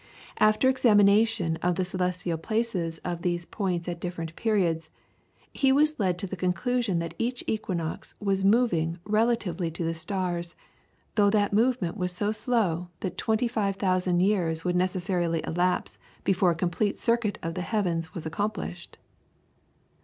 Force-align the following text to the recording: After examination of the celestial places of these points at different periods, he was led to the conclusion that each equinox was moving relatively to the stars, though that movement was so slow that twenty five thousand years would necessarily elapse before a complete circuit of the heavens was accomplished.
After 0.39 0.67
examination 0.67 1.57
of 1.57 1.75
the 1.75 1.85
celestial 1.85 2.39
places 2.39 2.97
of 3.05 3.21
these 3.21 3.45
points 3.45 3.87
at 3.87 3.99
different 3.99 4.35
periods, 4.35 4.89
he 5.53 5.71
was 5.71 5.99
led 5.99 6.17
to 6.17 6.25
the 6.25 6.35
conclusion 6.35 6.97
that 6.97 7.13
each 7.19 7.43
equinox 7.45 8.15
was 8.19 8.43
moving 8.43 8.97
relatively 9.05 9.69
to 9.69 9.83
the 9.83 9.93
stars, 9.93 10.55
though 11.13 11.29
that 11.29 11.53
movement 11.53 11.97
was 11.97 12.11
so 12.11 12.31
slow 12.31 12.87
that 13.01 13.15
twenty 13.15 13.47
five 13.47 13.75
thousand 13.75 14.21
years 14.21 14.65
would 14.65 14.75
necessarily 14.75 15.43
elapse 15.43 15.99
before 16.23 16.49
a 16.49 16.55
complete 16.55 16.97
circuit 16.97 17.37
of 17.43 17.53
the 17.53 17.61
heavens 17.61 18.15
was 18.15 18.25
accomplished. 18.25 18.97